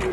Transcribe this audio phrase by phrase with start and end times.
[0.00, 0.06] こ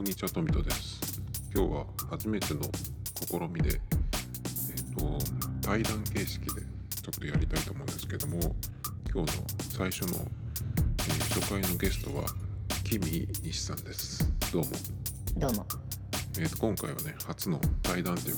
[0.00, 1.20] んにちは、トミトです。
[1.54, 2.62] 今日は初めての
[3.28, 5.18] 試みで、えっ、と、
[5.60, 6.62] 対談形式で
[7.02, 8.40] ちょっとやりたいと思うんですけども、
[9.12, 10.26] 今日の最初の、
[11.34, 12.26] 初回のゲストは、
[12.84, 14.30] キミ西さんです。
[14.52, 14.70] どうも。
[15.36, 15.66] どうも。
[16.38, 18.36] えーと今回はね、初の対談という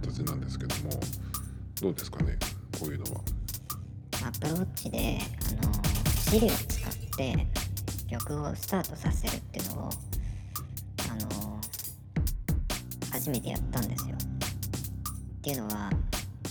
[0.00, 0.98] 形なんですけども、
[1.82, 2.38] どうですかね、
[2.80, 3.20] こういうのは。
[4.24, 5.18] アップルウォッチで、
[5.60, 5.72] あの、
[6.30, 7.46] シリを使って
[8.06, 9.90] 曲をスタートさせるっていうのを、
[11.10, 11.60] あの、
[13.12, 14.16] 初めてやったんですよ。
[14.16, 15.90] っていうのは、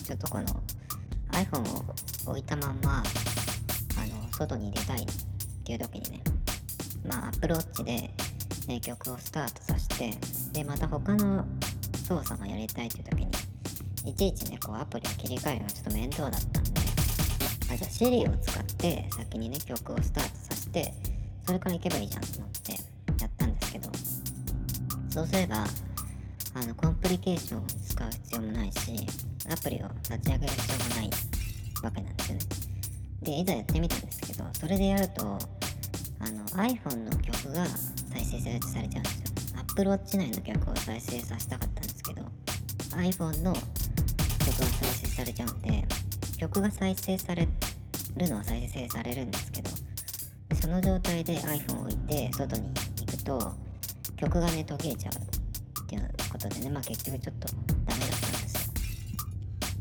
[0.05, 0.45] ちょっとこの
[1.31, 5.07] iPhone を置いたまんま、あの、外に出たい
[5.67, 6.23] っていう時にね、
[7.05, 8.09] まあ、Apple Watch で、
[8.67, 10.13] ね、曲をスタートさせて、
[10.53, 11.43] で、また他の
[12.07, 13.31] 操作もやりたいっていう時に、
[14.09, 16.71] いちいちね、こうアプリを切り替えるのがちょっと面倒だったんで、
[17.73, 20.93] あ、じゃあ Siri を使って先にね、曲をスタートさせて、
[21.45, 22.71] それから行けばいいじゃんと思って
[23.21, 23.89] やったんですけど、
[25.09, 25.65] そうすれば、
[26.53, 29.05] あの、コンプリケーションを使う必要もないし、
[29.51, 31.09] アプリを立ち上げる必要もない
[31.83, 32.67] わけなんですよね。
[33.21, 35.56] で、いざやってみたんですけど、それでやると、
[36.19, 39.27] あの、iPhone の曲が再生されちゃうんですよ。
[39.59, 42.21] Apple Watch 内の曲を再生させたかったんですけど、
[42.95, 45.85] iPhone の曲が再生されちゃうんで、
[46.37, 47.47] 曲が再生され
[48.15, 49.69] るのは再生されるんですけど、
[50.61, 53.53] その状態で iPhone を置いて外に行くと、
[54.15, 55.13] 曲がね、途切れちゃう
[55.83, 57.47] っていうことでね、まあ結局ちょっと
[57.85, 58.71] ダメだったんですよ。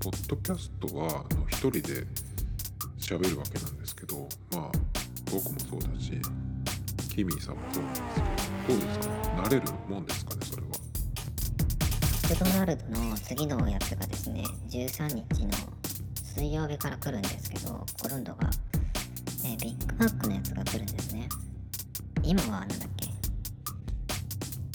[0.00, 2.06] ポッドキャストはあの一人で
[2.98, 4.72] 喋るわけなんですけどまあ
[5.30, 6.20] 僕もそうだし
[7.14, 8.26] キミーさんもそうなんですけど
[8.68, 10.68] どうですか慣れるもんですかねそれは。
[12.28, 15.52] マクドナルドの次のやつがですね、13日の
[16.24, 18.50] 水曜日から来るんですけど、今度が、
[19.44, 21.28] えビッグマックのやつが来るんですね。
[22.24, 23.08] 今はなんだっけ？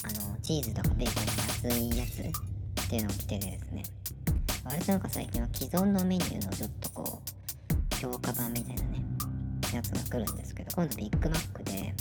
[0.04, 3.84] あの、チーズとかベーコンの安いやつっていうのを着ててですね、
[4.64, 9.01] 割となんか最近は既存のメニューのちょっとこう、強化版みたいなね、
[9.76, 11.94] やつが来るんですけど、今度ビッグマックで、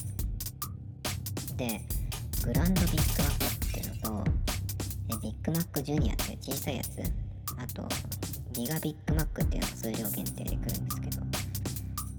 [1.56, 1.80] で、
[2.44, 4.30] グランドビッグマックっていうのと、
[5.10, 7.00] えビッグマックジュニアっていう小さいやつ、
[7.58, 7.86] あと、
[8.52, 11.22] ギガビッグマックっていうのが数量限定で来るんですけど、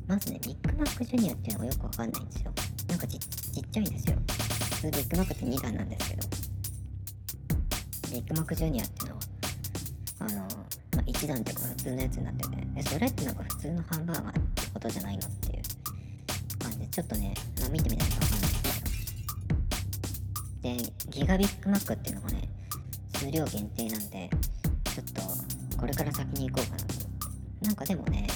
[0.07, 2.51] まずね、ビッグマックジュニアっていうのがよくわかんないんですよ。
[2.89, 4.17] なんかちっちゃいんですよ。
[4.27, 6.27] 普通ビッグマックって2段なんですけど、
[8.11, 9.21] ビッグマックジュニアっていうのは、
[10.19, 10.47] あの、ま
[10.99, 15.61] あ、1段っていうか普通のやつになってて、それってなんか普通のハンバーガーことじゃないのっていう
[16.59, 18.83] 感じで、ちょっとね、まあ、見てみないとわかんないんです
[20.61, 20.77] けど。
[20.77, 22.49] で、ギガビッグマックっていうのがね、
[23.15, 24.29] 数量限定なんで、
[24.93, 27.07] ちょっと、これから先に行こうかなと思っ
[27.61, 27.65] て。
[27.67, 28.27] なんかでもね、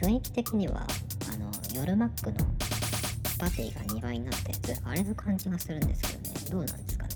[0.00, 0.86] 雰囲気的には、
[1.32, 2.38] あの、夜マックの
[3.38, 7.10] パティが2倍になったやつ、あれの感じがするんですけどね、どうなんですかね。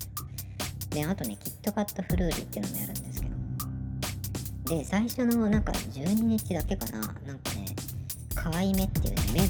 [0.89, 4.77] で、あとね、キットカットフルーリーっていうのもやるんですけど。
[4.77, 7.65] で、最初のなんか12日だけかな、なんかね、
[8.35, 9.47] 可愛い目っていうね、目の、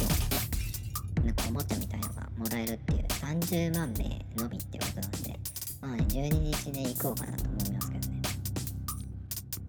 [1.26, 4.04] なんかおもちゃみたいのがもらえるっていう、30万名
[4.42, 5.40] のみってことなんで、
[5.82, 8.22] まあね、12日で行こうかなと思いますけどね。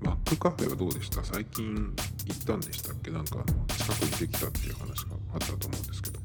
[0.00, 1.24] マックカフェはどうでした？
[1.24, 3.10] 最近行ったんでしたっけ？
[3.10, 3.44] なんか
[3.76, 6.20] 近くにできたっていう話があったと思うんですけど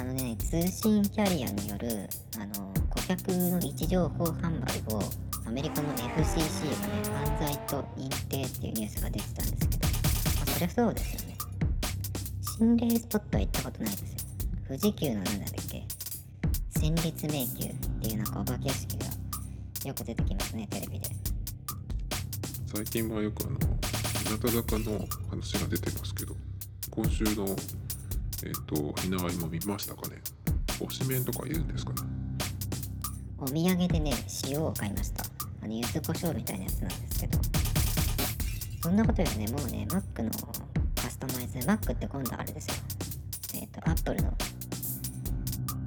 [0.00, 2.08] あのね、通信キャリアによる、
[2.38, 5.02] あの、顧客の位置情報販売を、
[5.44, 11.37] アメリカの FCC がね、犯罪と認定っていうニュースが出てたんですけど、まあ、そりゃそうですよね。
[12.58, 14.08] 心霊スポットは行ったことないですよ。
[14.66, 15.34] 富士急のなんだっ
[15.70, 15.84] け？
[16.70, 19.06] 戦慄迷宮っていうなんかお化け屋敷が
[19.86, 21.08] よく出てきますね、テレビで。
[22.74, 23.64] 最近はよくあの日
[24.44, 26.34] 向坂の話が出てますけど
[26.90, 27.46] 今週の
[28.42, 30.16] えっ、とひなわりも見ましたかね？
[30.80, 31.98] 推しメンとかいるんですかね？
[33.38, 34.12] お土産でね、
[34.48, 35.22] 塩を買いました。
[35.62, 37.38] あの、柚子胡椒みたいなやつなんですけど。
[38.82, 40.77] そんなことよりね、もうね、Mac のカ
[41.18, 42.74] スタマイズ、Mac って今度あれですよ。
[43.54, 44.30] えっ、と、Apple の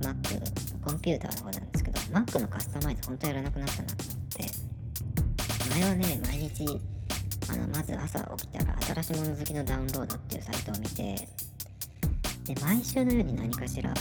[0.01, 4.45] Mac、コンピューターの方なんですけど、Mac のカスタマイズ本当やらなくなったなと思って。
[5.69, 6.79] 前はね、毎日、
[7.49, 11.29] あの、まず朝起きたら、新しいもの好きのダウンロードっていうサイトを見て、
[12.43, 13.93] で、毎週のように何かしら、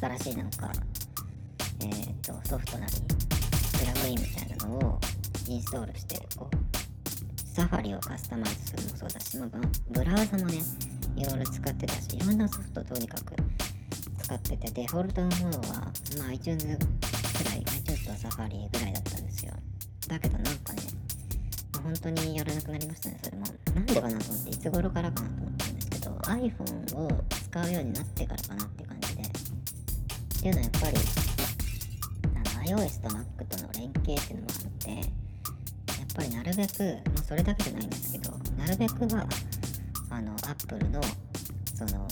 [0.00, 0.72] 新しいなんか、
[1.80, 2.92] えー、とソフトなり
[3.78, 5.00] プラグインみたいなのを
[5.46, 6.56] インストールしてこう
[7.52, 9.48] サファリをカスタマイズするのもそうだし、まあ、
[9.90, 10.58] ブラウザもね
[11.16, 13.34] いろいろ使ってたしいろんなソフトとにかく
[14.22, 19.52] 使っててデフォルトのものは、まあ、iTunes くらい iTunes とサファリぐらいだったんですよ。
[20.08, 20.82] だけどなんかね、
[21.82, 23.44] 本当にやらなくなりましたねそれも。
[23.74, 29.22] なんでかなと思っていつ頃からかなと思ったんですけど iPhone を使うようになってからかなって感じで。
[29.22, 29.26] っ
[30.42, 30.96] ていうのはやっぱり
[32.34, 35.21] あの iOS と Mac との連携っていうのもあって
[36.12, 36.82] っぱりなるべく、
[37.14, 39.26] まあ、それだけじゃないんですけどなるべくは
[40.10, 41.00] あの Apple の
[41.74, 42.06] その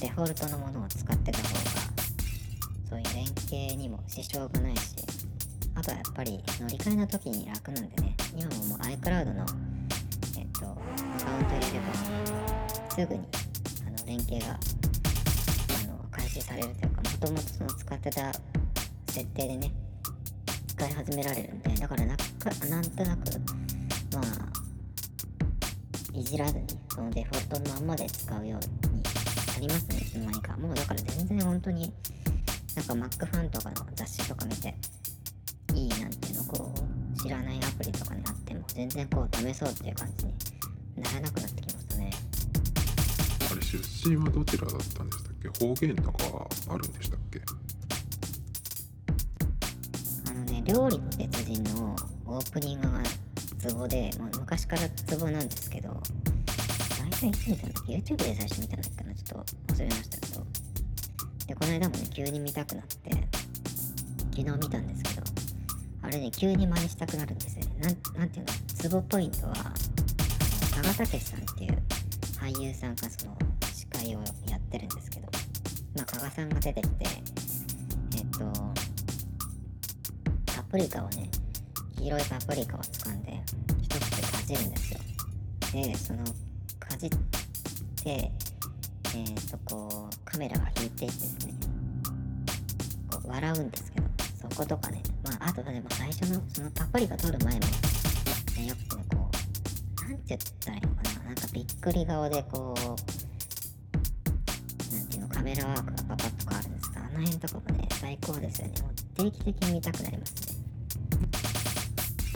[0.00, 1.60] デフォルトのものを使ってた方が
[2.90, 4.96] そういう連携にも支障がないし
[5.74, 9.46] あとはやっぱり乗り換えの時に楽なんでね今ももう iCloud の
[10.38, 13.20] えっとアカウント入れればすぐに
[13.86, 14.58] あの連携が
[15.84, 18.30] あの開始されるというかもともとその使ってた
[19.08, 19.72] 設定でね
[20.68, 23.20] 使い始められるんでだからなかなんとなく
[24.12, 29.98] まあいじらずにそのデフォルトのまんまで使うようになりますね。
[29.98, 31.92] いつの間にかもうだから全然本当に
[32.74, 34.74] なんか Mac ファンとかの雑誌とか見て
[35.74, 36.72] いいなんていうのこ
[37.16, 40.34] う知らないアプリとかにあっても全然こう試そうっていう感じに
[40.96, 42.10] ならなくなってきましたね。
[43.52, 47.40] あれ出身はどちらだったんでしたっけ方言とかはあるんでしたっけ？
[50.30, 51.79] あのね料理の別人の
[52.26, 53.02] オープニングが
[53.58, 56.00] ツボで、まあ、昔からツボなんですけど
[56.98, 60.70] 大体いつ見たんだっけ YouTube で最初見たんだっけなちょっと忘れましたけど。
[61.50, 63.10] でこの間もね急に見たくなって
[64.30, 65.26] 昨日見たんですけど
[66.02, 67.96] あれね急に真似したくなるんですよね。
[68.16, 69.54] なんていうのツボポイントは
[70.72, 71.82] 加賀武さんっていう
[72.38, 73.36] 俳優さんがその
[73.74, 75.28] 司会をやってるんですけど
[75.96, 77.04] まあ加賀さんが出てきて
[78.16, 78.52] えっと
[80.46, 81.28] パプリカをね
[82.00, 83.38] 黄色いパプリカを掴んで
[83.82, 85.00] 一口かじるんですよ。
[85.72, 86.24] でその
[86.78, 87.10] かじっ
[88.02, 91.52] てえー、とこうカメラが引いていってですね
[93.10, 94.06] こう笑うんですけど
[94.40, 97.66] そことかねまああとでも最初のそのパプリカ取る前も、ね、
[98.66, 99.30] よくねこ
[100.00, 102.80] うなんて言ったらいいのかななんかびっくり顔でこう
[104.94, 108.74] なんていうのカメラワークがパパッと変わるんですかあの辺とかもね最高ですよね。
[108.80, 110.49] もう定期的に見たくなりますね。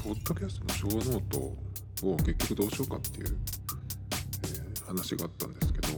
[0.04, 1.38] ポッドキャストのショーノート
[2.06, 3.36] を結局どうしようかっていう、
[4.44, 5.88] えー話があったんですけど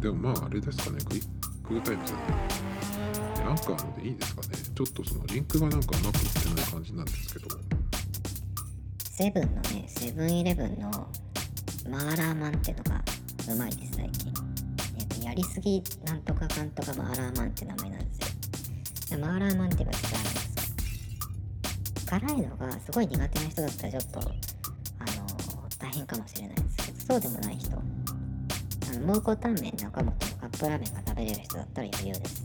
[0.00, 1.22] でもまああれですかねクイッ
[1.62, 7.48] クタイムズででアンカーのでいいですかねちょっとそのリンクがなんかうまくいってない感じなんですけど
[9.18, 10.90] セブンのね、セブンイレブンの
[11.90, 13.02] マーラーマンってのが
[13.52, 14.32] うまいです、最近。
[14.96, 19.18] えっと、やりすぎなんとかかんとかマーラーマンって名前なんですよ。
[19.18, 20.47] マーラーマンって言えば伝わるんです。
[22.08, 24.32] 辛いのがすごい苦手な人だったらちょっと、あの
[25.78, 27.76] 大変かもしれないですけど、そうでもない人。
[27.76, 27.80] あ
[28.98, 32.42] の、蒙古タンメン中本のカップラーメンが食べれる人だったら余裕です。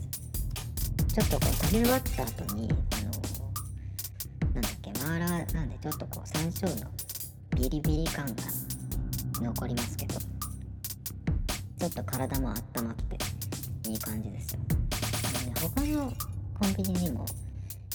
[1.08, 6.90] ちょっとこう食べ終わった後に、あのなんだっけ、マーラーなんでちょっとこう山椒の
[7.56, 8.32] ビリビリ感が
[9.40, 13.18] 残りますけど、ちょっと体も温まって
[13.88, 14.60] いい感じですよ。
[15.74, 16.12] 他の
[16.60, 17.24] コンビニにも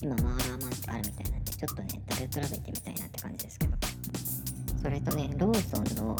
[0.01, 3.77] 今マーラーマンってあるみたいなんで、ちょっとね、食べ比べてみたいなって感じですけど。
[4.81, 6.15] それとね、ローソンの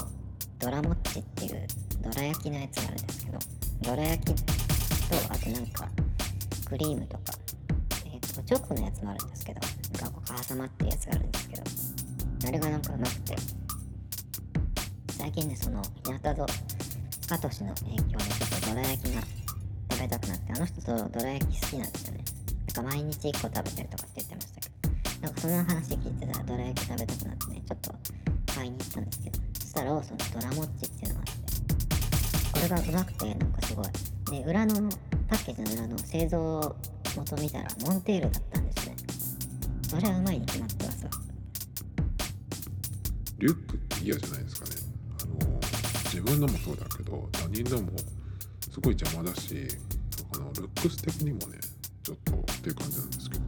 [0.60, 1.66] ドラモッチっていう
[2.02, 3.40] ドラ焼きのやつがあるんですけど、
[3.82, 4.44] ドラ焼きと、
[5.30, 5.88] あとなんか、
[6.68, 7.34] クリームとか、
[8.06, 9.62] えっ、と、チョコのやつもあるんですけど、
[10.02, 11.64] なんかこう挟まってるやつがあるんですけど、
[12.48, 13.36] あれがなんかうまくて、
[15.18, 16.46] 最近ね、その、日向と
[17.30, 19.22] カトシの影響でちょっとドラ焼きが
[19.92, 22.24] 食べたくなって、あの人とドラ焼き好きなんですよね。
[22.70, 27.96] なんか毎日1個食べてるとかって言ってましたけど、なんかその話聞いてたらドラ焼き食べたくなってね、ちょっと
[28.54, 33.86] 買いに行ったんですけど、そしたらローソンのドラモッチっていうのがあって、これがうまくて、なんかすごい。
[34.32, 34.76] で、裏の、
[35.28, 36.76] パッケージの裏の製造
[37.16, 38.96] 元見たら、モンテールだったんですね。
[39.90, 41.12] それはうまいに決まってますわ。
[43.40, 44.76] リュックって嫌じゃないですかね
[45.24, 45.60] あの
[46.06, 47.98] 自分のもそうだけど他人のも
[48.70, 49.68] すごい邪魔だし
[50.36, 51.58] あのルックス的にもね
[52.04, 53.42] ちょっとっていう感じなんですけど。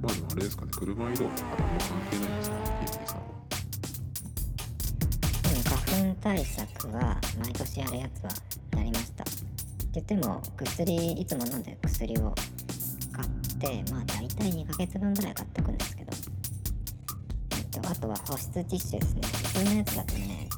[0.00, 3.16] まあでもあれですかね車移動とかあんま関係ないんですかねキーミーさん。
[3.18, 3.22] は
[5.42, 8.30] でも花粉対策は毎年やるやつは
[8.78, 9.24] やりました。
[9.24, 9.32] って
[9.94, 12.34] 言っても薬いつも飲んでる薬を
[13.12, 13.28] 買っ
[13.58, 16.12] てまあ大体2ヶ月分ぐらい買っておくんですけど、
[17.58, 19.20] えっと、あとは保湿ティッシュですね。
[19.22, 20.48] 普通のやつだとね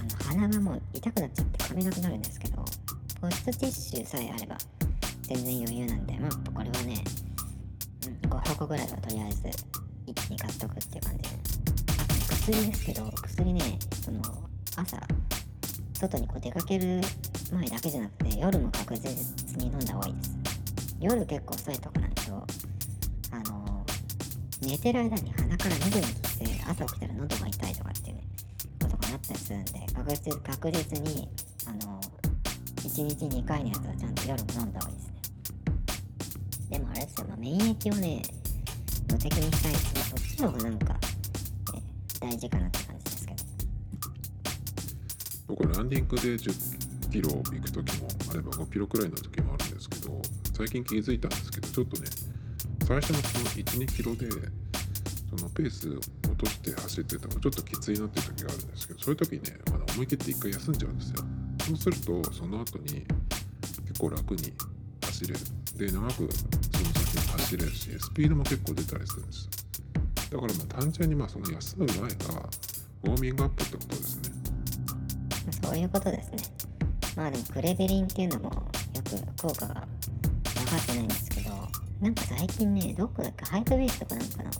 [0.00, 2.64] あの鼻がもう痛くなっちゃって噛めなくなるんですけど
[3.20, 4.58] 保湿ティッシュさえあれば
[5.22, 7.02] 全然余裕なんでまあこれはね、
[8.52, 9.48] 5箱ぐらいはとりあえず
[10.06, 11.22] 一気に買っとくっていう感じ。
[11.22, 14.20] であと薬ですけど薬ねその
[14.76, 14.98] 朝
[15.94, 17.00] 外にこう出かける
[17.52, 20.36] 前だけじゃなくて夜も確実に飲んだ方がいいです。
[21.00, 22.46] 夜結構遅いとこないと
[23.30, 23.86] あの
[24.60, 28.22] 寝てる間に鼻から緑に来て朝起きたら喉が痛いとかっていうね
[28.82, 31.28] ことがなったりするんで確実確実に
[31.66, 32.00] あの
[32.76, 35.12] 1日2回のやつはちゃんと夜も飲んだ方がいいですね。
[36.70, 38.22] でもあれですよ、まあ、免疫をね
[39.12, 41.00] 無敵にしたいですねそっちの方がなんか、ね、
[42.18, 43.42] 大事かなって感じですけど。
[45.48, 50.22] 僕ランニングで10キロ行く時もあれば5キロくらいの時もあるんですけど
[50.56, 52.08] 最近気づいたんですけどちょっとね
[52.86, 61.16] 最初のその12キロでそのペースを落として走っててもちょっときついなっていう時があるんですけどそういう時にね、まだ思い切って一回休んじゃうんですよ。
[61.66, 63.04] そうするとその後に
[63.88, 64.54] 結構楽に
[65.04, 65.40] 走れる。
[65.76, 66.28] で長く
[67.52, 69.48] 走れるしスピードも結構出たりするんです
[70.30, 72.06] だからまあ単純にまあその休む前が
[73.04, 74.42] ウォーミングアップってことですね
[75.62, 76.38] そういうことですね。
[77.16, 81.50] まあでもクレベリンっていうのもよく効果が分かってないんですけど、
[82.00, 84.50] なんか最近ね、どこだっけ、ハイトベースとかなんかの、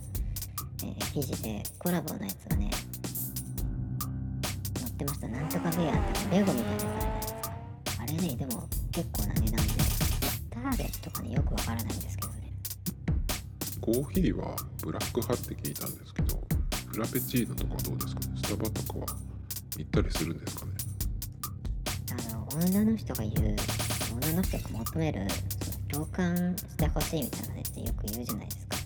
[0.83, 2.71] えー記事でコラボのやつがね、
[4.79, 5.27] 載ってました。
[5.27, 5.93] なんとかベアっ
[6.29, 7.51] てレゴみたいなやつあるじゃないですか。
[7.99, 9.73] あれね、でも結構な値段で、
[10.49, 12.32] ターゲットとかね、よくわからないんですけど。
[13.83, 16.39] コーヒーはブラック派って聞いたんですけど
[16.87, 18.27] フラペチーノとかどうですかね？
[18.37, 19.05] スタバとかは
[19.77, 20.71] 行ったりするんですかね？
[22.31, 23.55] あの女の人が言う
[24.21, 25.27] 女の人が求める
[25.59, 28.77] その共感してほしいみたいなねってよく言うじゃないですか。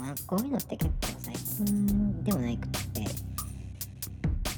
[0.00, 3.04] まあこういうのって結構最近でもないくって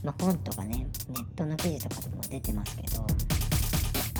[0.02, 3.06] まあ本とかねネットの記事とかでも出てますけど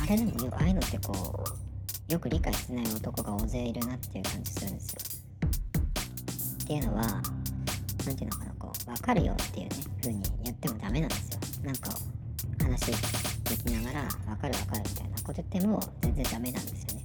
[0.03, 1.43] あれでもああいうのってこ
[2.11, 5.14] うよく理解してない男が大勢いるなっていう感じするんですよ。
[6.65, 11.41] っていうのはなんていうのかなこう分かるよっていうね風に言ってもダメなんですよ。
[11.63, 11.91] なんか
[12.63, 12.95] 話で
[13.57, 17.05] きながら分かる分かるみたいなこと言っても全然ダメなんですよね。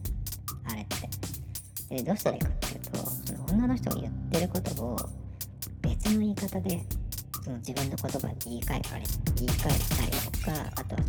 [0.71, 1.95] あれって。
[1.95, 4.95] でどうしたらいいかっていうとその女の人が言ってることを
[5.81, 6.81] 別の言い方で
[7.43, 11.01] その自分の言葉に言い換えたり言い換えたりとかあとは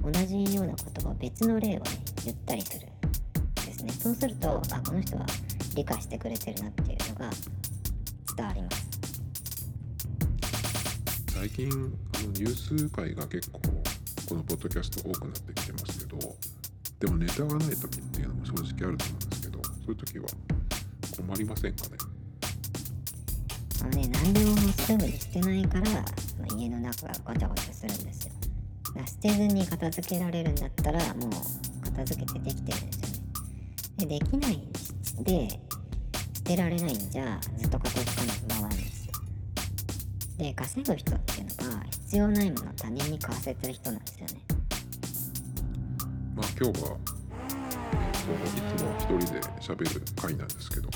[0.00, 1.82] その同じような言葉を別の例をね
[2.24, 2.88] 言ったりする
[3.66, 3.92] ですね。
[3.92, 5.26] そうするとあこの人は
[5.74, 7.30] 理解してくれてるなっていうのが
[8.36, 8.88] 伝わります
[11.34, 11.78] 最近あの
[12.28, 13.60] ニュース界が結構
[14.28, 16.18] このポッドキャスト多くなってきてますけど
[17.00, 20.26] でもネタがない時っていうのも正直あると思うんですけどそういう時は
[21.16, 21.96] 困りませんかね？
[23.80, 25.86] あのね、何でもすぐに捨てないから、
[26.46, 28.32] その家の中がごちゃごちゃするんですよ。
[29.04, 31.30] 捨てずに片付けられるんだったら、もう
[31.90, 33.18] 片付けてできてるんですよね。
[33.98, 34.68] で、できない
[35.20, 35.48] で、
[36.34, 39.12] 捨てられないんじゃ、ずっと片付かないままなんですよ。
[40.38, 44.44] で、稼ぐ人っていうのが、必要ないものを他人に買わせてる人なんですよね。
[46.34, 50.88] まあ今日は、えっといつも一人で喋る回なんですけど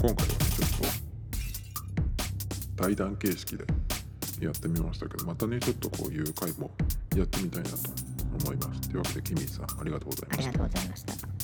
[0.00, 0.70] 今回はねちょっ
[2.76, 3.64] と対談形式で
[4.40, 6.70] やってみましたけどまたねちょっとこういう回も
[7.16, 7.76] やってみたいなと
[8.44, 11.43] 思いますというわけでキミさんありがとうございましたありがとうございました。